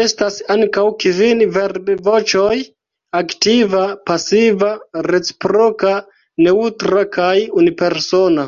[0.00, 2.58] Estas ankaŭ kvin verbvoĉoj:
[3.20, 4.68] aktiva, pasiva,
[5.14, 5.94] reciproka,
[6.46, 8.46] neŭtra kaj unipersona.